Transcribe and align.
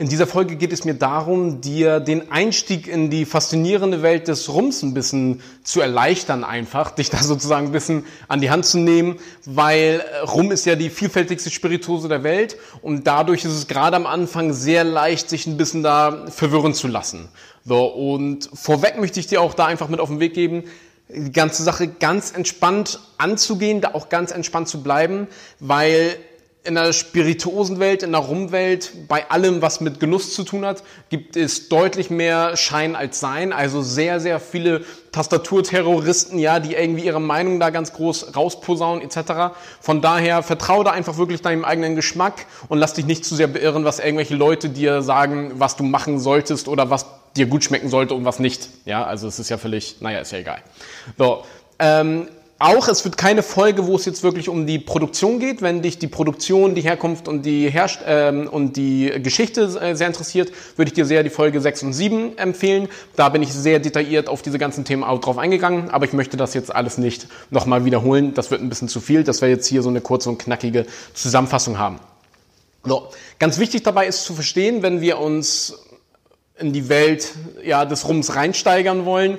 In 0.00 0.08
dieser 0.08 0.28
Folge 0.28 0.54
geht 0.54 0.72
es 0.72 0.84
mir 0.84 0.94
darum, 0.94 1.60
dir 1.60 1.98
den 1.98 2.30
Einstieg 2.30 2.86
in 2.86 3.10
die 3.10 3.24
faszinierende 3.24 4.00
Welt 4.00 4.28
des 4.28 4.48
Rums 4.48 4.84
ein 4.84 4.94
bisschen 4.94 5.42
zu 5.64 5.80
erleichtern 5.80 6.44
einfach, 6.44 6.92
dich 6.92 7.10
da 7.10 7.20
sozusagen 7.20 7.66
ein 7.66 7.72
bisschen 7.72 8.06
an 8.28 8.40
die 8.40 8.48
Hand 8.48 8.64
zu 8.64 8.78
nehmen, 8.78 9.16
weil 9.44 10.04
Rum 10.32 10.52
ist 10.52 10.66
ja 10.66 10.76
die 10.76 10.90
vielfältigste 10.90 11.50
Spirituose 11.50 12.06
der 12.06 12.22
Welt 12.22 12.56
und 12.80 13.08
dadurch 13.08 13.44
ist 13.44 13.50
es 13.50 13.66
gerade 13.66 13.96
am 13.96 14.06
Anfang 14.06 14.52
sehr 14.52 14.84
leicht, 14.84 15.28
sich 15.28 15.48
ein 15.48 15.56
bisschen 15.56 15.82
da 15.82 16.26
verwirren 16.28 16.74
zu 16.74 16.86
lassen. 16.86 17.28
So, 17.64 17.84
und 17.86 18.48
vorweg 18.54 19.00
möchte 19.00 19.18
ich 19.18 19.26
dir 19.26 19.42
auch 19.42 19.54
da 19.54 19.66
einfach 19.66 19.88
mit 19.88 19.98
auf 19.98 20.10
den 20.10 20.20
Weg 20.20 20.32
geben, 20.32 20.62
die 21.08 21.32
ganze 21.32 21.64
Sache 21.64 21.88
ganz 21.88 22.30
entspannt 22.30 23.00
anzugehen, 23.16 23.80
da 23.80 23.94
auch 23.94 24.10
ganz 24.10 24.30
entspannt 24.30 24.68
zu 24.68 24.80
bleiben, 24.80 25.26
weil 25.58 26.14
in 26.64 26.74
der 26.74 26.92
Spirituosenwelt, 26.92 28.02
in 28.02 28.12
der 28.12 28.20
Rumwelt, 28.20 29.08
bei 29.08 29.30
allem, 29.30 29.62
was 29.62 29.80
mit 29.80 30.00
Genuss 30.00 30.34
zu 30.34 30.44
tun 30.44 30.66
hat, 30.66 30.82
gibt 31.08 31.36
es 31.36 31.68
deutlich 31.68 32.10
mehr 32.10 32.56
Schein 32.56 32.94
als 32.94 33.20
Sein. 33.20 33.52
Also 33.52 33.80
sehr, 33.80 34.20
sehr 34.20 34.38
viele 34.38 34.84
Tastaturterroristen, 35.12 36.38
ja, 36.38 36.60
die 36.60 36.74
irgendwie 36.74 37.04
ihre 37.04 37.20
Meinung 37.20 37.58
da 37.58 37.70
ganz 37.70 37.92
groß 37.94 38.36
rausposaunen 38.36 39.02
etc. 39.02 39.54
Von 39.80 40.02
daher 40.02 40.42
vertraue 40.42 40.84
da 40.84 40.90
einfach 40.90 41.16
wirklich 41.16 41.40
deinem 41.40 41.64
eigenen 41.64 41.96
Geschmack 41.96 42.46
und 42.68 42.78
lass 42.78 42.92
dich 42.92 43.06
nicht 43.06 43.24
zu 43.24 43.34
sehr 43.34 43.48
beirren, 43.48 43.84
was 43.84 43.98
irgendwelche 43.98 44.34
Leute 44.34 44.68
dir 44.68 45.00
sagen, 45.00 45.52
was 45.54 45.76
du 45.76 45.84
machen 45.84 46.18
solltest 46.18 46.68
oder 46.68 46.90
was 46.90 47.06
dir 47.36 47.46
gut 47.46 47.64
schmecken 47.64 47.88
sollte 47.88 48.14
und 48.14 48.24
was 48.24 48.40
nicht. 48.40 48.68
Ja, 48.84 49.04
also 49.04 49.28
es 49.28 49.38
ist 49.38 49.48
ja 49.48 49.58
völlig, 49.58 50.00
naja, 50.00 50.20
ist 50.20 50.32
ja 50.32 50.38
egal. 50.38 50.60
So, 51.16 51.44
ähm, 51.78 52.28
auch, 52.60 52.88
es 52.88 53.04
wird 53.04 53.16
keine 53.16 53.44
Folge, 53.44 53.86
wo 53.86 53.94
es 53.94 54.04
jetzt 54.04 54.24
wirklich 54.24 54.48
um 54.48 54.66
die 54.66 54.80
Produktion 54.80 55.38
geht. 55.38 55.62
Wenn 55.62 55.80
dich 55.80 55.98
die 55.98 56.08
Produktion, 56.08 56.74
die 56.74 56.80
Herkunft 56.80 57.28
und 57.28 57.42
die, 57.42 57.70
Herst 57.70 58.00
ähm, 58.04 58.48
und 58.48 58.76
die 58.76 59.12
Geschichte 59.22 59.62
äh, 59.80 59.94
sehr 59.94 60.08
interessiert, 60.08 60.50
würde 60.74 60.88
ich 60.88 60.94
dir 60.94 61.06
sehr 61.06 61.22
die 61.22 61.30
Folge 61.30 61.60
6 61.60 61.84
und 61.84 61.92
7 61.92 62.36
empfehlen. 62.36 62.88
Da 63.14 63.28
bin 63.28 63.44
ich 63.44 63.52
sehr 63.52 63.78
detailliert 63.78 64.28
auf 64.28 64.42
diese 64.42 64.58
ganzen 64.58 64.84
Themen 64.84 65.04
auch 65.04 65.20
drauf 65.20 65.38
eingegangen, 65.38 65.90
aber 65.90 66.04
ich 66.06 66.12
möchte 66.12 66.36
das 66.36 66.52
jetzt 66.54 66.74
alles 66.74 66.98
nicht 66.98 67.28
nochmal 67.50 67.84
wiederholen. 67.84 68.34
Das 68.34 68.50
wird 68.50 68.60
ein 68.60 68.68
bisschen 68.68 68.88
zu 68.88 69.00
viel, 69.00 69.22
dass 69.22 69.40
wir 69.40 69.48
jetzt 69.48 69.66
hier 69.66 69.82
so 69.82 69.88
eine 69.88 70.00
kurze 70.00 70.28
und 70.28 70.38
knackige 70.38 70.84
Zusammenfassung 71.14 71.78
haben. 71.78 72.00
So. 72.84 73.08
Ganz 73.38 73.58
wichtig 73.58 73.84
dabei 73.84 74.08
ist 74.08 74.24
zu 74.24 74.34
verstehen, 74.34 74.82
wenn 74.82 75.00
wir 75.00 75.18
uns 75.18 75.74
in 76.58 76.72
die 76.72 76.88
Welt 76.88 77.32
ja, 77.62 77.84
des 77.84 78.08
Rums 78.08 78.34
reinsteigern 78.34 79.04
wollen. 79.04 79.38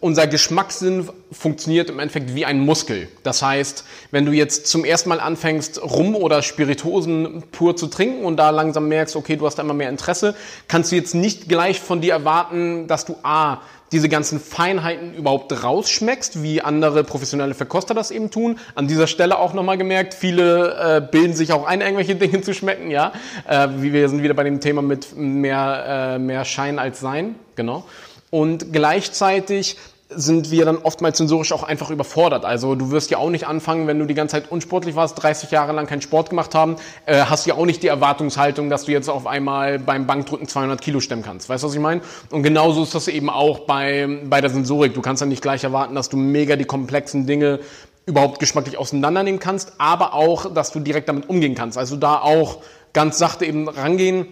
Unser 0.00 0.26
Geschmackssinn 0.26 1.08
funktioniert 1.32 1.88
im 1.90 1.98
Endeffekt 1.98 2.34
wie 2.34 2.44
ein 2.44 2.60
Muskel. 2.60 3.08
Das 3.22 3.42
heißt, 3.42 3.84
wenn 4.10 4.26
du 4.26 4.32
jetzt 4.32 4.66
zum 4.66 4.84
ersten 4.84 5.08
Mal 5.08 5.20
anfängst, 5.20 5.80
Rum 5.82 6.14
oder 6.14 6.42
Spirituosen 6.42 7.42
pur 7.52 7.76
zu 7.76 7.86
trinken 7.86 8.24
und 8.24 8.36
da 8.36 8.50
langsam 8.50 8.88
merkst, 8.88 9.16
okay, 9.16 9.36
du 9.36 9.46
hast 9.46 9.56
da 9.56 9.62
immer 9.62 9.74
mehr 9.74 9.88
Interesse, 9.88 10.34
kannst 10.66 10.92
du 10.92 10.96
jetzt 10.96 11.14
nicht 11.14 11.48
gleich 11.48 11.80
von 11.80 12.00
dir 12.00 12.12
erwarten, 12.12 12.86
dass 12.86 13.04
du 13.04 13.16
A, 13.22 13.60
diese 13.92 14.08
ganzen 14.08 14.40
Feinheiten 14.40 15.14
überhaupt 15.14 15.64
rausschmeckst, 15.64 16.42
wie 16.42 16.60
andere 16.60 17.04
professionelle 17.04 17.54
Verkoster 17.54 17.94
das 17.94 18.10
eben 18.10 18.30
tun. 18.30 18.58
An 18.74 18.86
dieser 18.86 19.06
Stelle 19.06 19.38
auch 19.38 19.54
nochmal 19.54 19.78
gemerkt, 19.78 20.14
viele 20.14 20.74
äh, 20.98 21.00
bilden 21.00 21.34
sich 21.34 21.52
auch 21.52 21.66
ein, 21.66 21.80
irgendwelche 21.80 22.14
Dinge 22.16 22.40
zu 22.42 22.54
schmecken, 22.54 22.90
ja. 22.90 23.12
Äh, 23.46 23.68
wir 23.76 24.08
sind 24.08 24.22
wieder 24.22 24.34
bei 24.34 24.44
dem 24.44 24.60
Thema 24.60 24.82
mit 24.82 25.16
mehr, 25.16 26.16
äh, 26.16 26.18
mehr 26.18 26.44
Schein 26.44 26.78
als 26.78 27.00
Sein, 27.00 27.36
genau. 27.56 27.84
Und 28.30 28.72
gleichzeitig 28.72 29.76
sind 30.10 30.50
wir 30.50 30.64
dann 30.64 30.78
oftmals 30.78 31.18
sensorisch 31.18 31.52
auch 31.52 31.62
einfach 31.62 31.90
überfordert. 31.90 32.46
Also 32.46 32.74
du 32.74 32.90
wirst 32.90 33.10
ja 33.10 33.18
auch 33.18 33.28
nicht 33.28 33.46
anfangen, 33.46 33.86
wenn 33.86 33.98
du 33.98 34.06
die 34.06 34.14
ganze 34.14 34.32
Zeit 34.32 34.50
unsportlich 34.50 34.96
warst, 34.96 35.22
30 35.22 35.50
Jahre 35.50 35.72
lang 35.72 35.86
keinen 35.86 36.00
Sport 36.00 36.30
gemacht 36.30 36.54
haben, 36.54 36.76
äh, 37.04 37.24
hast 37.24 37.46
ja 37.46 37.54
auch 37.54 37.66
nicht 37.66 37.82
die 37.82 37.88
Erwartungshaltung, 37.88 38.70
dass 38.70 38.84
du 38.84 38.92
jetzt 38.92 39.10
auf 39.10 39.26
einmal 39.26 39.78
beim 39.78 40.06
Bankdrücken 40.06 40.48
200 40.48 40.80
Kilo 40.80 41.00
stemmen 41.00 41.22
kannst. 41.22 41.50
Weißt 41.50 41.62
du, 41.62 41.68
was 41.68 41.74
ich 41.74 41.80
meine? 41.80 42.00
Und 42.30 42.42
genauso 42.42 42.82
ist 42.82 42.94
das 42.94 43.08
eben 43.08 43.28
auch 43.28 43.60
bei, 43.60 44.22
bei 44.24 44.40
der 44.40 44.48
Sensorik. 44.48 44.94
Du 44.94 45.02
kannst 45.02 45.20
ja 45.20 45.26
nicht 45.26 45.42
gleich 45.42 45.62
erwarten, 45.64 45.94
dass 45.94 46.08
du 46.08 46.16
mega 46.16 46.56
die 46.56 46.64
komplexen 46.64 47.26
Dinge 47.26 47.60
überhaupt 48.06 48.38
geschmacklich 48.40 48.78
auseinandernehmen 48.78 49.38
kannst, 49.38 49.74
aber 49.76 50.14
auch, 50.14 50.54
dass 50.54 50.72
du 50.72 50.80
direkt 50.80 51.10
damit 51.10 51.28
umgehen 51.28 51.54
kannst. 51.54 51.76
Also 51.76 51.96
da 51.96 52.18
auch 52.18 52.62
ganz 52.94 53.18
sachte 53.18 53.44
eben 53.44 53.68
rangehen 53.68 54.26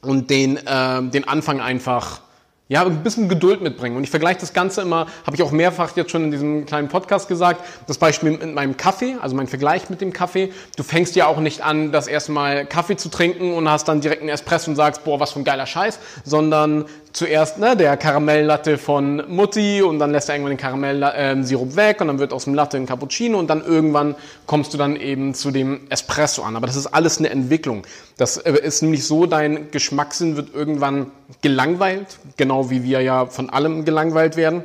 und 0.00 0.30
den, 0.30 0.56
äh, 0.56 1.02
den 1.02 1.28
Anfang 1.28 1.60
einfach 1.60 2.23
ja, 2.68 2.82
ein 2.82 3.02
bisschen 3.02 3.28
Geduld 3.28 3.60
mitbringen. 3.60 3.96
Und 3.96 4.04
ich 4.04 4.10
vergleiche 4.10 4.40
das 4.40 4.54
Ganze 4.54 4.80
immer, 4.80 5.06
habe 5.26 5.36
ich 5.36 5.42
auch 5.42 5.50
mehrfach 5.50 5.94
jetzt 5.96 6.10
schon 6.10 6.24
in 6.24 6.30
diesem 6.30 6.64
kleinen 6.64 6.88
Podcast 6.88 7.28
gesagt, 7.28 7.62
das 7.86 7.98
Beispiel 7.98 8.30
mit 8.30 8.54
meinem 8.54 8.78
Kaffee, 8.78 9.16
also 9.20 9.36
mein 9.36 9.48
Vergleich 9.48 9.90
mit 9.90 10.00
dem 10.00 10.14
Kaffee. 10.14 10.50
Du 10.76 10.82
fängst 10.82 11.14
ja 11.14 11.26
auch 11.26 11.40
nicht 11.40 11.62
an, 11.62 11.92
das 11.92 12.06
erste 12.06 12.32
Mal 12.32 12.64
Kaffee 12.64 12.96
zu 12.96 13.10
trinken 13.10 13.52
und 13.52 13.68
hast 13.68 13.86
dann 13.88 14.00
direkt 14.00 14.22
einen 14.22 14.30
Espresso 14.30 14.70
und 14.70 14.76
sagst, 14.76 15.04
boah, 15.04 15.20
was 15.20 15.32
für 15.32 15.40
ein 15.40 15.44
geiler 15.44 15.66
Scheiß, 15.66 15.98
sondern 16.24 16.86
zuerst 17.14 17.58
ne, 17.58 17.76
der 17.76 17.96
Karamelllatte 17.96 18.76
von 18.76 19.22
Mutti 19.28 19.80
und 19.80 20.00
dann 20.00 20.10
lässt 20.10 20.28
er 20.28 20.34
irgendwann 20.34 20.56
den 20.56 20.58
Karamellsirup 20.58 21.72
äh, 21.72 21.76
weg 21.76 22.00
und 22.00 22.08
dann 22.08 22.18
wird 22.18 22.32
aus 22.32 22.44
dem 22.44 22.54
Latte 22.54 22.76
ein 22.76 22.86
Cappuccino 22.86 23.38
und 23.38 23.48
dann 23.48 23.64
irgendwann 23.64 24.16
kommst 24.46 24.74
du 24.74 24.78
dann 24.78 24.96
eben 24.96 25.32
zu 25.32 25.52
dem 25.52 25.82
Espresso 25.90 26.42
an. 26.42 26.56
Aber 26.56 26.66
das 26.66 26.74
ist 26.74 26.88
alles 26.88 27.18
eine 27.18 27.30
Entwicklung. 27.30 27.86
Das 28.16 28.36
äh, 28.36 28.52
ist 28.52 28.82
nämlich 28.82 29.06
so, 29.06 29.26
dein 29.26 29.70
Geschmackssinn 29.70 30.36
wird 30.36 30.52
irgendwann 30.54 31.12
gelangweilt, 31.40 32.18
genau 32.36 32.68
wie 32.68 32.82
wir 32.82 33.00
ja 33.00 33.26
von 33.26 33.48
allem 33.48 33.84
gelangweilt 33.84 34.36
werden. 34.36 34.64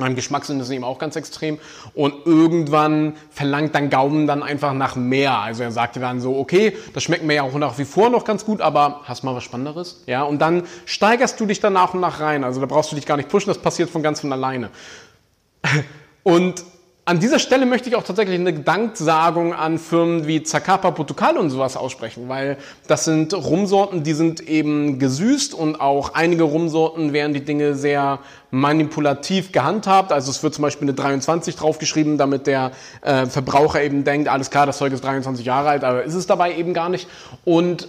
Mein 0.00 0.16
Geschmackssinn 0.16 0.58
ist 0.58 0.70
eben 0.70 0.82
auch 0.82 0.98
ganz 0.98 1.14
extrem. 1.14 1.58
Und 1.94 2.26
irgendwann 2.26 3.14
verlangt 3.30 3.74
dein 3.74 3.90
Gaumen 3.90 4.26
dann 4.26 4.42
einfach 4.42 4.72
nach 4.72 4.96
mehr. 4.96 5.38
Also 5.38 5.62
er 5.62 5.70
sagt 5.70 5.96
dir 5.96 6.00
dann 6.00 6.20
so, 6.20 6.36
okay, 6.38 6.76
das 6.94 7.02
schmeckt 7.02 7.22
mir 7.22 7.34
ja 7.34 7.42
auch 7.42 7.54
nach 7.54 7.78
wie 7.78 7.84
vor 7.84 8.10
noch 8.10 8.24
ganz 8.24 8.44
gut, 8.44 8.60
aber 8.60 9.02
hast 9.04 9.22
mal 9.22 9.34
was 9.34 9.44
Spannenderes? 9.44 10.02
Ja, 10.06 10.22
und 10.22 10.40
dann 10.40 10.64
steigerst 10.86 11.38
du 11.38 11.46
dich 11.46 11.60
dann 11.60 11.74
nach 11.74 11.94
und 11.94 12.00
nach 12.00 12.20
rein. 12.20 12.42
Also 12.42 12.60
da 12.60 12.66
brauchst 12.66 12.90
du 12.90 12.96
dich 12.96 13.06
gar 13.06 13.16
nicht 13.16 13.28
pushen, 13.28 13.48
das 13.48 13.58
passiert 13.58 13.90
von 13.90 14.02
ganz 14.02 14.20
von 14.20 14.32
alleine. 14.32 14.70
Und 16.22 16.64
an 17.04 17.18
dieser 17.18 17.38
Stelle 17.38 17.66
möchte 17.66 17.88
ich 17.88 17.96
auch 17.96 18.02
tatsächlich 18.02 18.38
eine 18.38 18.52
Danksagung 18.52 19.54
an 19.54 19.78
Firmen 19.78 20.26
wie 20.26 20.42
Zacapa 20.42 20.90
Portugal 20.90 21.38
und 21.38 21.50
sowas 21.50 21.76
aussprechen, 21.76 22.28
weil 22.28 22.56
das 22.86 23.04
sind 23.04 23.34
Rumsorten, 23.34 24.02
die 24.02 24.12
sind 24.12 24.40
eben 24.48 24.98
gesüßt 24.98 25.54
und 25.54 25.80
auch 25.80 26.14
einige 26.14 26.44
Rumsorten 26.44 27.12
werden 27.12 27.32
die 27.32 27.44
Dinge 27.44 27.74
sehr 27.74 28.20
manipulativ 28.50 29.50
gehandhabt. 29.50 30.12
Also 30.12 30.30
es 30.30 30.42
wird 30.42 30.54
zum 30.54 30.62
Beispiel 30.62 30.86
eine 30.86 30.94
23 30.94 31.56
draufgeschrieben, 31.56 32.18
damit 32.18 32.46
der 32.46 32.72
äh, 33.02 33.26
Verbraucher 33.26 33.82
eben 33.82 34.04
denkt, 34.04 34.28
alles 34.28 34.50
klar, 34.50 34.66
das 34.66 34.78
Zeug 34.78 34.92
ist 34.92 35.02
23 35.02 35.44
Jahre 35.44 35.70
alt, 35.70 35.84
aber 35.84 36.04
ist 36.04 36.14
es 36.14 36.26
dabei 36.26 36.54
eben 36.54 36.74
gar 36.74 36.90
nicht. 36.90 37.08
Und 37.44 37.88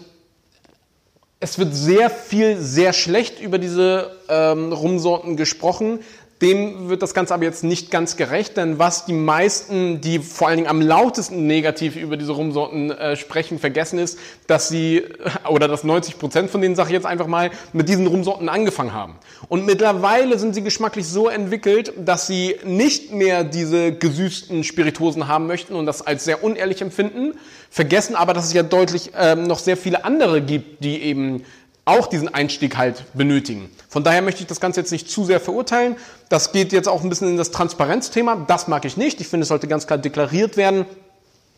es 1.43 1.57
wird 1.57 1.73
sehr 1.73 2.11
viel, 2.11 2.57
sehr 2.57 2.93
schlecht 2.93 3.41
über 3.41 3.57
diese 3.57 4.11
ähm, 4.29 4.71
Rumsorten 4.71 5.37
gesprochen. 5.37 5.99
Dem 6.41 6.89
wird 6.89 7.03
das 7.03 7.13
Ganze 7.13 7.35
aber 7.35 7.43
jetzt 7.43 7.63
nicht 7.63 7.91
ganz 7.91 8.17
gerecht, 8.17 8.57
denn 8.57 8.79
was 8.79 9.05
die 9.05 9.13
meisten, 9.13 10.01
die 10.01 10.17
vor 10.17 10.47
allen 10.47 10.57
Dingen 10.57 10.69
am 10.69 10.81
lautesten 10.81 11.45
negativ 11.45 11.95
über 11.95 12.17
diese 12.17 12.31
Rumsorten 12.31 12.89
äh, 12.89 13.15
sprechen, 13.15 13.59
vergessen 13.59 13.99
ist, 13.99 14.17
dass 14.47 14.67
sie, 14.67 15.03
oder 15.49 15.67
dass 15.67 15.83
90 15.83 16.17
Prozent 16.17 16.49
von 16.49 16.61
denen, 16.61 16.75
sage 16.75 16.89
ich 16.89 16.93
jetzt 16.93 17.05
einfach 17.05 17.27
mal, 17.27 17.51
mit 17.73 17.87
diesen 17.87 18.07
Rumsorten 18.07 18.49
angefangen 18.49 18.91
haben. 18.91 19.15
Und 19.49 19.67
mittlerweile 19.67 20.39
sind 20.39 20.55
sie 20.55 20.63
geschmacklich 20.63 21.05
so 21.05 21.29
entwickelt, 21.29 21.93
dass 21.95 22.25
sie 22.25 22.55
nicht 22.63 23.11
mehr 23.11 23.43
diese 23.43 23.91
gesüßten 23.91 24.63
Spirituosen 24.63 25.27
haben 25.27 25.45
möchten 25.45 25.75
und 25.75 25.85
das 25.85 26.01
als 26.05 26.25
sehr 26.25 26.43
unehrlich 26.43 26.81
empfinden, 26.81 27.33
vergessen 27.69 28.15
aber, 28.15 28.33
dass 28.33 28.45
es 28.45 28.53
ja 28.53 28.63
deutlich 28.63 29.11
ähm, 29.15 29.43
noch 29.43 29.59
sehr 29.59 29.77
viele 29.77 30.05
andere 30.05 30.41
gibt, 30.41 30.83
die 30.83 31.03
eben 31.03 31.43
auch 31.85 32.07
diesen 32.07 32.33
Einstieg 32.33 32.77
halt 32.77 33.03
benötigen. 33.13 33.69
Von 33.89 34.03
daher 34.03 34.21
möchte 34.21 34.41
ich 34.41 34.47
das 34.47 34.59
Ganze 34.59 34.81
jetzt 34.81 34.91
nicht 34.91 35.09
zu 35.09 35.25
sehr 35.25 35.39
verurteilen. 35.39 35.95
Das 36.29 36.51
geht 36.51 36.71
jetzt 36.73 36.87
auch 36.87 37.03
ein 37.03 37.09
bisschen 37.09 37.29
in 37.29 37.37
das 37.37 37.51
Transparenzthema. 37.51 38.45
Das 38.47 38.67
mag 38.67 38.85
ich 38.85 38.97
nicht. 38.97 39.19
Ich 39.19 39.27
finde, 39.27 39.43
es 39.43 39.47
sollte 39.49 39.67
ganz 39.67 39.87
klar 39.87 39.97
deklariert 39.97 40.57
werden, 40.57 40.85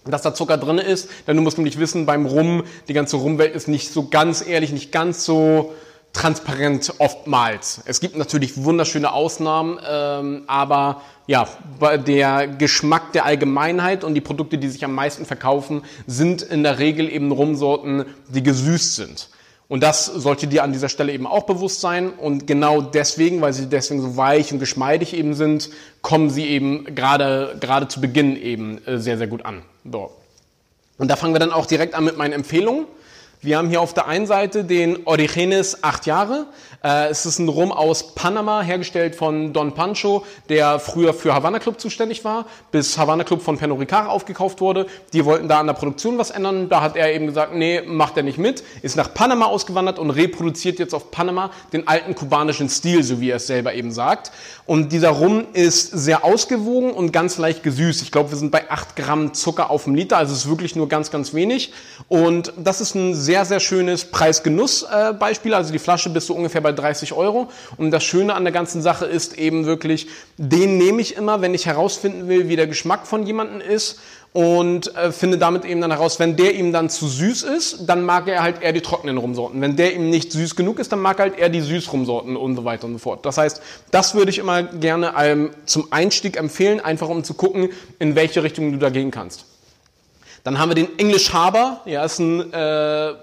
dass 0.06 0.22
da 0.22 0.34
Zucker 0.34 0.58
drin 0.58 0.78
ist. 0.78 1.10
Denn 1.28 1.36
du 1.36 1.44
musst 1.44 1.58
nämlich 1.58 1.78
wissen, 1.78 2.06
beim 2.06 2.26
Rum, 2.26 2.64
die 2.88 2.94
ganze 2.94 3.18
Rumwelt 3.18 3.54
ist 3.54 3.68
nicht 3.68 3.92
so 3.92 4.08
ganz 4.08 4.46
ehrlich, 4.46 4.72
nicht 4.72 4.92
ganz 4.92 5.26
so 5.26 5.74
transparent 6.14 6.94
oftmals. 7.00 7.82
Es 7.86 8.00
gibt 8.00 8.16
natürlich 8.16 8.64
wunderschöne 8.64 9.12
Ausnahmen, 9.12 9.80
ähm, 9.86 10.44
aber 10.46 11.02
ja, 11.26 11.48
der 12.06 12.48
Geschmack 12.48 13.14
der 13.14 13.26
Allgemeinheit 13.26 14.04
und 14.04 14.14
die 14.14 14.22
Produkte, 14.22 14.60
die 14.60 14.70
sich 14.70 14.86
am 14.86 14.94
meisten 14.94 15.26
verkaufen, 15.26 15.84
sind 16.06 16.44
in 16.44 16.64
der 16.64 16.78
Regel 16.80 17.12
eben 17.12 17.32
Rumsorten, 17.32 18.06
die 18.30 18.44
gesüßt 18.44 18.96
sind. 18.96 19.30
Und 19.74 19.82
das 19.82 20.06
sollte 20.06 20.46
dir 20.46 20.64
an 20.64 20.72
dieser 20.72 20.88
Stelle 20.88 21.12
eben 21.14 21.26
auch 21.26 21.48
bewusst 21.48 21.82
sein. 21.82 22.12
Und 22.14 22.46
genau 22.46 22.80
deswegen, 22.80 23.42
weil 23.42 23.54
sie 23.54 23.66
deswegen 23.66 24.04
so 24.04 24.18
weich 24.18 24.54
und 24.54 24.60
geschmeidig 24.60 25.16
eben 25.16 25.34
sind, 25.34 25.72
kommen 26.04 26.30
sie 26.30 26.46
eben 26.46 26.94
gerade, 26.94 27.58
gerade 27.60 27.88
zu 27.88 28.00
Beginn 28.00 28.38
eben 28.38 28.86
äh, 28.86 29.00
sehr, 29.00 29.18
sehr 29.18 29.26
gut 29.26 29.44
an. 29.48 29.64
So. 29.92 30.12
Und 31.00 31.10
da 31.10 31.16
fangen 31.16 31.34
wir 31.34 31.40
dann 31.40 31.52
auch 31.52 31.66
direkt 31.66 31.96
an 31.96 32.04
mit 32.04 32.18
meinen 32.18 32.34
Empfehlungen. 32.34 32.86
Wir 33.44 33.58
haben 33.58 33.68
hier 33.68 33.82
auf 33.82 33.94
der 33.94 34.08
einen 34.08 34.26
Seite 34.26 34.64
den 34.64 35.06
Origenes 35.06 35.84
8 35.84 36.06
Jahre. 36.06 36.46
Äh, 36.82 37.10
es 37.10 37.26
ist 37.26 37.40
ein 37.40 37.50
Rum 37.50 37.74
aus 37.74 38.16
Panama, 38.16 38.62
hergestellt 38.62 39.16
von 39.16 39.52
Don 39.52 39.74
Pancho, 39.74 40.26
der 40.48 40.80
früher 40.80 41.14
für 41.14 41.34
Havana 41.34 41.60
Club 41.60 41.78
zuständig 41.78 42.24
war, 42.24 42.46
bis 42.72 42.98
Havana 42.98 43.26
Club 43.26 43.42
von 43.42 43.58
Pernod 43.58 43.82
Ricard 43.82 44.08
aufgekauft 44.08 44.62
wurde. 44.62 44.88
Die 45.12 45.26
wollten 45.26 45.50
da 45.50 45.60
an 45.60 45.68
der 45.68 45.74
Produktion 45.74 46.18
was 46.18 46.32
ändern. 46.32 46.70
Da 46.70 46.80
hat 46.80 46.96
er 46.96 47.14
eben 47.14 47.28
gesagt, 47.28 47.54
nee, 47.54 47.82
macht 47.82 48.16
er 48.16 48.24
nicht 48.24 48.38
mit. 48.38 48.64
Ist 48.82 48.96
nach 48.96 49.14
Panama 49.14 49.48
ausgewandert 49.48 50.00
und 50.00 50.12
reproduziert 50.12 50.80
jetzt 50.80 50.94
auf 50.94 51.12
Panama 51.12 51.52
den 51.74 51.86
alten 51.86 52.16
kubanischen 52.16 52.70
Stil, 52.70 53.04
so 53.04 53.20
wie 53.20 53.30
er 53.30 53.38
es 53.38 53.48
selber 53.48 53.74
eben 53.74 53.92
sagt. 53.92 54.32
Und 54.66 54.94
dieser 54.94 55.10
Rum 55.10 55.48
ist 55.52 55.92
sehr 55.92 56.24
ausgewogen 56.24 56.92
und 56.92 57.12
ganz 57.12 57.38
leicht 57.38 57.64
gesüßt. 57.64 58.02
Ich 58.04 58.12
glaube, 58.14 58.32
wir 58.32 58.38
sind 58.38 58.52
bei 58.52 58.72
8 58.72 58.96
Gramm 58.96 59.34
Zucker 59.34 59.70
auf 59.70 59.84
dem 59.84 59.96
Liter, 59.96 60.16
also 60.16 60.32
es 60.32 60.46
ist 60.46 60.50
wirklich 60.50 60.78
nur 60.78 60.88
ganz, 60.88 61.12
ganz 61.12 61.34
wenig. 61.34 61.74
Und 62.08 62.54
das 62.58 62.80
ist 62.80 62.96
ein 62.96 63.14
sehr, 63.14 63.33
sehr 63.44 63.60
schönes 63.60 64.06
Preis-Genuss-Beispiel. 64.06 65.54
Also 65.54 65.74
die 65.74 65.80
Flasche 65.80 66.10
bist 66.10 66.30
du 66.30 66.34
ungefähr 66.34 66.62
bei 66.62 66.72
30 66.72 67.14
Euro. 67.14 67.50
Und 67.78 67.92
das 67.92 68.04
Schöne 68.04 68.36
an 68.36 68.44
der 68.44 68.54
ganzen 68.54 68.82
Sache 68.82 69.06
ist 69.06 69.38
eben 69.38 69.66
wirklich, 69.66 70.08
den 70.38 70.78
nehme 70.78 71.02
ich 71.02 71.18
immer, 71.18 71.42
wenn 71.42 71.54
ich 71.54 71.66
herausfinden 71.66 72.28
will, 72.28 72.48
wie 72.50 72.56
der 72.56 72.68
Geschmack 72.68 73.08
von 73.08 73.26
jemandem 73.26 73.62
ist 73.62 74.00
und 74.34 74.96
äh, 74.96 75.12
finde 75.12 75.38
damit 75.38 75.64
eben 75.64 75.80
dann 75.80 75.92
heraus, 75.92 76.20
wenn 76.20 76.36
der 76.36 76.56
ihm 76.56 76.74
dann 76.74 76.90
zu 76.90 77.08
süß 77.08 77.44
ist, 77.44 77.88
dann 77.88 78.04
mag 78.04 78.28
er 78.28 78.42
halt 78.42 78.62
eher 78.62 78.74
die 78.74 78.82
trockenen 78.82 79.18
Rumsorten. 79.18 79.62
Wenn 79.62 79.76
der 79.76 79.94
ihm 79.94 80.10
nicht 80.10 80.32
süß 80.32 80.56
genug 80.56 80.80
ist, 80.80 80.92
dann 80.92 81.00
mag 81.00 81.20
er 81.20 81.26
halt 81.26 81.38
eher 81.38 81.50
die 81.50 81.62
Süßrumsorten 81.62 82.36
und 82.36 82.56
so 82.56 82.66
weiter 82.66 82.86
und 82.86 82.94
so 82.94 83.00
fort. 83.00 83.26
Das 83.26 83.38
heißt, 83.38 83.62
das 83.92 84.16
würde 84.16 84.32
ich 84.32 84.40
immer 84.40 84.64
gerne 84.64 85.14
ähm, 85.20 85.52
zum 85.66 85.88
Einstieg 85.92 86.38
empfehlen, 86.38 86.80
einfach 86.80 87.10
um 87.10 87.24
zu 87.24 87.36
gucken, 87.36 87.70
in 88.00 88.16
welche 88.16 88.42
Richtung 88.42 88.72
du 88.72 88.80
da 88.80 88.90
gehen 88.90 89.12
kannst. 89.12 89.46
Dann 90.44 90.60
haben 90.60 90.70
wir 90.70 90.76
den 90.76 91.00
English 91.00 91.32
Harbor, 91.32 91.82
ja, 91.86 92.04
ist 92.04 92.20
ein 92.20 92.52
äh, 92.52 93.16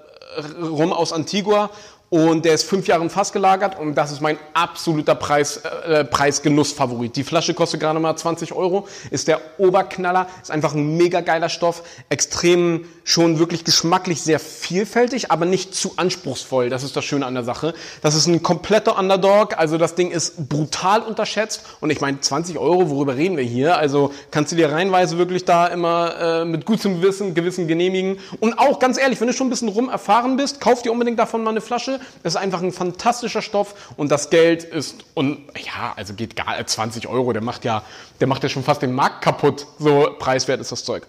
Rum 0.62 0.92
aus 0.92 1.12
Antigua 1.12 1.70
und 2.10 2.44
der 2.44 2.54
ist 2.54 2.64
fünf 2.64 2.88
Jahre 2.88 3.02
im 3.04 3.08
Fass 3.08 3.32
gelagert 3.32 3.78
und 3.78 3.94
das 3.94 4.10
ist 4.10 4.20
mein 4.20 4.36
absoluter 4.52 5.14
Preis, 5.14 5.58
äh, 5.58 6.04
Preisgenuss-Favorit. 6.04 7.14
Die 7.14 7.22
Flasche 7.22 7.54
kostet 7.54 7.78
gerade 7.78 8.00
mal 8.00 8.16
20 8.16 8.52
Euro, 8.52 8.88
ist 9.12 9.28
der 9.28 9.40
Oberknaller, 9.58 10.26
ist 10.42 10.50
einfach 10.50 10.74
ein 10.74 10.96
mega 10.96 11.20
geiler 11.20 11.48
Stoff, 11.48 11.84
extrem 12.08 12.84
schon 13.04 13.38
wirklich 13.38 13.62
geschmacklich 13.62 14.22
sehr 14.22 14.40
vielfältig, 14.40 15.30
aber 15.30 15.46
nicht 15.46 15.72
zu 15.72 15.92
anspruchsvoll. 15.96 16.68
Das 16.68 16.82
ist 16.82 16.96
das 16.96 17.04
Schöne 17.04 17.26
an 17.26 17.34
der 17.34 17.44
Sache. 17.44 17.74
Das 18.02 18.16
ist 18.16 18.26
ein 18.26 18.42
kompletter 18.42 18.98
Underdog, 18.98 19.56
also 19.56 19.78
das 19.78 19.94
Ding 19.94 20.10
ist 20.10 20.48
brutal 20.48 21.02
unterschätzt 21.02 21.64
und 21.78 21.90
ich 21.90 22.00
meine 22.00 22.20
20 22.20 22.58
Euro, 22.58 22.90
worüber 22.90 23.16
reden 23.16 23.36
wir 23.36 23.44
hier? 23.44 23.76
Also 23.76 24.12
kannst 24.32 24.50
du 24.50 24.56
dir 24.56 24.72
reinweise 24.72 25.16
wirklich 25.16 25.44
da 25.44 25.68
immer 25.68 26.14
äh, 26.18 26.44
mit 26.44 26.66
gutem 26.66 27.00
Gewissen, 27.00 27.34
Gewissen 27.34 27.68
genehmigen 27.68 28.18
und 28.40 28.58
auch 28.58 28.80
ganz 28.80 28.98
ehrlich, 28.98 29.20
wenn 29.20 29.28
du 29.28 29.32
schon 29.32 29.46
ein 29.46 29.50
bisschen 29.50 29.68
rum 29.68 29.88
erfahren 29.88 30.36
bist, 30.36 30.60
kauf 30.60 30.82
dir 30.82 30.90
unbedingt 30.90 31.20
davon 31.20 31.44
mal 31.44 31.50
eine 31.50 31.60
Flasche 31.60 31.99
es 32.22 32.34
ist 32.34 32.40
einfach 32.40 32.62
ein 32.62 32.72
fantastischer 32.72 33.42
Stoff 33.42 33.74
und 33.96 34.10
das 34.10 34.30
Geld 34.30 34.64
ist, 34.64 35.04
und 35.14 35.38
ja, 35.56 35.92
also 35.96 36.14
geht 36.14 36.36
gar 36.36 36.64
20 36.64 37.08
Euro, 37.08 37.32
der 37.32 37.42
macht 37.42 37.64
ja, 37.64 37.82
der 38.20 38.26
macht 38.26 38.42
ja 38.42 38.48
schon 38.48 38.62
fast 38.62 38.82
den 38.82 38.92
Markt 38.92 39.22
kaputt. 39.22 39.66
So 39.78 40.14
preiswert 40.18 40.60
ist 40.60 40.72
das 40.72 40.84
Zeug. 40.84 41.06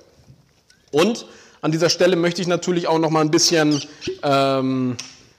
Und 0.92 1.26
an 1.62 1.72
dieser 1.72 1.90
Stelle 1.90 2.16
möchte 2.16 2.42
ich 2.42 2.48
natürlich 2.48 2.88
auch 2.88 3.00
noch 3.00 3.10
mal 3.10 3.22
ein 3.22 3.32
bisschen, 3.32 3.82
ähm, 4.24 4.98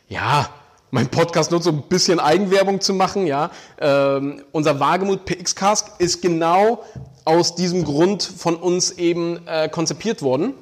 ja, 0.08 0.48
mein 0.90 1.08
Podcast 1.08 1.50
nur 1.50 1.62
so 1.62 1.70
ein 1.70 1.82
bisschen 1.88 2.20
Eigenwerbung 2.20 2.80
zu 2.80 2.92
machen, 2.92 3.26
ja. 3.26 3.50
Ähm, 3.80 4.42
unser 4.52 4.78
Wagemut 4.78 5.24
PX 5.24 5.54
Cask 5.54 5.86
ist 5.98 6.20
genau 6.20 6.84
aus 7.24 7.54
diesem 7.54 7.84
Grund 7.84 8.22
von 8.22 8.56
uns 8.56 8.92
eben 8.92 9.46
äh, 9.46 9.68
konzipiert 9.68 10.22
worden. 10.22 10.54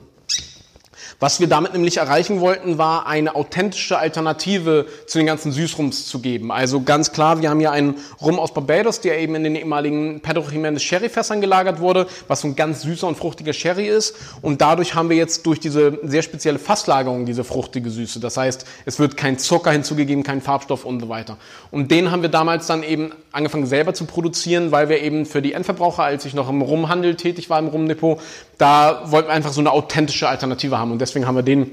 Was 1.18 1.40
wir 1.40 1.46
damit 1.46 1.72
nämlich 1.72 1.98
erreichen 1.98 2.40
wollten, 2.40 2.78
war 2.78 3.06
eine 3.06 3.34
authentische 3.34 3.98
Alternative 3.98 4.86
zu 5.06 5.18
den 5.18 5.26
ganzen 5.26 5.52
Süßrums 5.52 6.06
zu 6.06 6.20
geben. 6.20 6.52
Also 6.52 6.82
ganz 6.82 7.12
klar, 7.12 7.40
wir 7.42 7.50
haben 7.50 7.60
hier 7.60 7.72
einen 7.72 7.96
Rum 8.20 8.38
aus 8.38 8.54
Barbados, 8.54 9.00
der 9.00 9.18
eben 9.18 9.34
in 9.34 9.44
den 9.44 9.56
ehemaligen 9.56 10.20
Pedro 10.20 10.48
Jimenez 10.50 10.82
Sherry-Fässern 10.82 11.40
gelagert 11.40 11.80
wurde, 11.80 12.06
was 12.28 12.40
so 12.40 12.48
ein 12.48 12.56
ganz 12.56 12.82
süßer 12.82 13.06
und 13.06 13.16
fruchtiger 13.16 13.52
Sherry 13.52 13.88
ist. 13.88 14.14
Und 14.42 14.60
dadurch 14.60 14.94
haben 14.94 15.10
wir 15.10 15.16
jetzt 15.16 15.46
durch 15.46 15.60
diese 15.60 15.98
sehr 16.02 16.22
spezielle 16.22 16.58
Fasslagerung 16.58 17.26
diese 17.26 17.44
fruchtige 17.44 17.90
Süße. 17.90 18.20
Das 18.20 18.36
heißt, 18.36 18.66
es 18.86 18.98
wird 18.98 19.16
kein 19.16 19.38
Zucker 19.38 19.70
hinzugegeben, 19.72 20.22
kein 20.22 20.40
Farbstoff 20.40 20.84
und 20.84 21.00
so 21.00 21.08
weiter. 21.08 21.36
Und 21.70 21.90
den 21.90 22.10
haben 22.10 22.22
wir 22.22 22.28
damals 22.28 22.66
dann 22.66 22.82
eben 22.82 23.12
angefangen 23.32 23.66
selber 23.66 23.94
zu 23.94 24.04
produzieren, 24.06 24.72
weil 24.72 24.88
wir 24.88 25.00
eben 25.00 25.26
für 25.26 25.42
die 25.42 25.52
Endverbraucher, 25.52 26.02
als 26.02 26.24
ich 26.24 26.34
noch 26.34 26.48
im 26.48 26.62
Rumhandel 26.62 27.14
tätig 27.14 27.50
war, 27.50 27.58
im 27.58 27.68
Rumdepot, 27.68 28.20
da 28.58 29.02
wollten 29.06 29.28
wir 29.28 29.34
einfach 29.34 29.52
so 29.52 29.60
eine 29.60 29.70
authentische 29.70 30.28
Alternative 30.28 30.78
haben. 30.78 30.89
Und 30.92 31.00
deswegen 31.00 31.26
haben 31.26 31.36
wir 31.36 31.42
den 31.42 31.72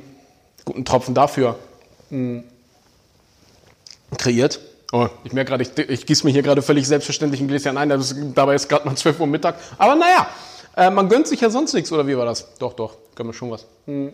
guten 0.66 0.86
Tropfen 0.86 1.14
dafür 1.14 1.58
mh, 2.10 2.18
hm, 2.18 2.44
kreiert. 4.18 4.60
Oh, 4.92 5.08
ich 5.24 5.34
merke 5.34 5.50
gerade, 5.50 5.64
ich, 5.64 5.78
ich 5.78 6.06
gieße 6.06 6.26
mir 6.26 6.32
hier 6.32 6.44
gerade 6.44 6.62
völlig 6.62 6.88
selbstverständlich 6.88 7.42
ein 7.42 7.48
Gläschen 7.48 7.78
ein. 7.78 7.92
Ist, 7.92 8.16
dabei 8.34 8.56
ist 8.56 8.70
gerade 8.70 8.86
mal 8.86 8.96
12 8.96 9.20
Uhr 9.20 9.28
Mittag. 9.28 9.56
Aber 9.78 9.96
naja, 9.96 10.28
äh, 10.78 10.90
man 10.90 11.10
gönnt 11.10 11.28
sich 11.28 11.42
ja 11.42 11.50
sonst 11.50 11.74
nichts, 11.74 11.92
oder 11.92 12.08
wie 12.08 12.18
war 12.18 12.26
das? 12.26 12.56
Doch, 12.60 12.74
doch, 12.74 12.96
gönnen 13.16 13.30
wir 13.30 13.34
schon 13.34 13.52
was. 13.52 13.66
Hm. 13.86 14.14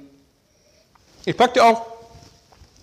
Ich 1.25 1.37
packe 1.37 1.53
dir 1.53 1.65
auch 1.65 1.81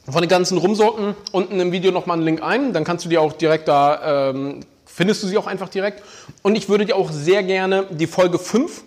von 0.08 0.22
den 0.22 0.28
ganzen 0.28 0.58
Rumsorten 0.58 1.14
unten 1.32 1.61
im 1.61 1.72
Video 1.72 1.90
nochmal 1.90 2.17
einen 2.17 2.25
Link 2.25 2.43
ein. 2.43 2.72
Dann 2.72 2.84
kannst 2.84 3.05
du 3.05 3.08
dir 3.08 3.20
auch 3.20 3.32
direkt 3.32 3.69
da, 3.69 4.31
ähm, 4.31 4.61
findest 4.87 5.22
du 5.22 5.26
sie 5.26 5.37
auch 5.37 5.46
einfach 5.46 5.69
direkt. 5.69 6.02
Und 6.43 6.56
ich 6.56 6.69
würde 6.69 6.87
dir 6.87 6.96
auch 6.96 7.11
sehr 7.11 7.43
gerne 7.43 7.87
die 7.90 8.06
Folge 8.06 8.38
5 8.38 8.84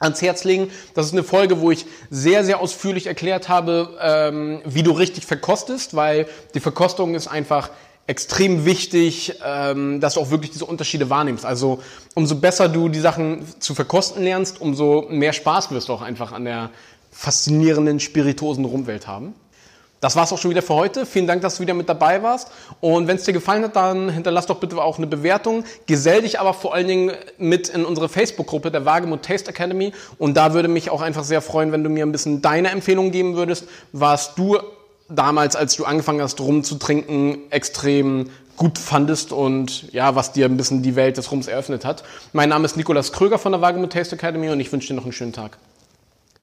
ans 0.00 0.22
Herz 0.22 0.44
legen. 0.44 0.70
Das 0.94 1.06
ist 1.06 1.12
eine 1.12 1.22
Folge, 1.22 1.60
wo 1.60 1.70
ich 1.70 1.86
sehr, 2.10 2.44
sehr 2.44 2.60
ausführlich 2.60 3.06
erklärt 3.06 3.48
habe, 3.48 3.96
ähm, 4.00 4.62
wie 4.64 4.82
du 4.82 4.92
richtig 4.92 5.26
verkostest, 5.26 5.94
weil 5.94 6.26
die 6.54 6.60
Verkostung 6.60 7.14
ist 7.14 7.28
einfach 7.28 7.70
extrem 8.06 8.64
wichtig, 8.64 9.34
ähm, 9.44 10.00
dass 10.00 10.14
du 10.14 10.20
auch 10.20 10.30
wirklich 10.30 10.50
diese 10.50 10.64
Unterschiede 10.64 11.10
wahrnimmst. 11.10 11.44
Also 11.44 11.80
umso 12.14 12.34
besser 12.34 12.68
du 12.68 12.88
die 12.88 12.98
Sachen 12.98 13.44
zu 13.60 13.74
verkosten 13.74 14.24
lernst, 14.24 14.60
umso 14.60 15.06
mehr 15.10 15.32
Spaß 15.32 15.70
wirst 15.70 15.88
du 15.88 15.92
auch 15.92 16.02
einfach 16.02 16.32
an 16.32 16.44
der 16.44 16.70
faszinierenden 17.12 18.00
spirituosen 18.00 18.64
Rumwelt 18.64 19.06
haben. 19.06 19.34
Das 20.00 20.16
war's 20.16 20.32
auch 20.32 20.38
schon 20.38 20.50
wieder 20.50 20.62
für 20.62 20.74
heute. 20.74 21.04
Vielen 21.04 21.26
Dank, 21.26 21.42
dass 21.42 21.56
du 21.56 21.60
wieder 21.62 21.74
mit 21.74 21.88
dabei 21.88 22.22
warst. 22.22 22.48
Und 22.80 23.06
wenn 23.06 23.16
es 23.16 23.24
dir 23.24 23.34
gefallen 23.34 23.62
hat, 23.62 23.76
dann 23.76 24.08
hinterlass 24.08 24.46
doch 24.46 24.58
bitte 24.58 24.80
auch 24.80 24.96
eine 24.96 25.06
Bewertung. 25.06 25.64
Gesell 25.86 26.22
dich 26.22 26.40
aber 26.40 26.54
vor 26.54 26.74
allen 26.74 26.88
Dingen 26.88 27.12
mit 27.36 27.68
in 27.68 27.84
unsere 27.84 28.08
Facebook-Gruppe 28.08 28.70
der 28.70 28.86
Wagemut 28.86 29.22
Taste 29.22 29.50
Academy. 29.50 29.92
Und 30.18 30.38
da 30.38 30.54
würde 30.54 30.68
mich 30.68 30.90
auch 30.90 31.02
einfach 31.02 31.24
sehr 31.24 31.42
freuen, 31.42 31.70
wenn 31.70 31.84
du 31.84 31.90
mir 31.90 32.06
ein 32.06 32.12
bisschen 32.12 32.40
deine 32.40 32.70
Empfehlung 32.70 33.10
geben 33.10 33.36
würdest, 33.36 33.64
was 33.92 34.34
du 34.34 34.58
damals, 35.10 35.54
als 35.54 35.76
du 35.76 35.84
angefangen 35.84 36.22
hast, 36.22 36.40
rumzutrinken, 36.40 37.50
extrem 37.50 38.30
gut 38.56 38.78
fandest 38.78 39.32
und 39.32 39.90
ja, 39.92 40.14
was 40.14 40.32
dir 40.32 40.46
ein 40.46 40.56
bisschen 40.56 40.82
die 40.82 40.96
Welt 40.96 41.16
des 41.16 41.30
Rums 41.30 41.46
eröffnet 41.46 41.84
hat. 41.84 42.04
Mein 42.32 42.50
Name 42.50 42.64
ist 42.64 42.76
Nikolas 42.76 43.12
Kröger 43.12 43.38
von 43.38 43.52
der 43.52 43.60
Wagemut 43.60 43.92
Taste 43.92 44.16
Academy 44.16 44.50
und 44.50 44.60
ich 44.60 44.70
wünsche 44.70 44.88
dir 44.88 44.94
noch 44.94 45.04
einen 45.04 45.12
schönen 45.12 45.32
Tag. 45.32 45.58